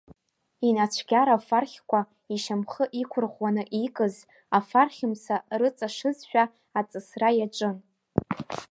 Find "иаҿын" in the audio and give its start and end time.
7.37-7.75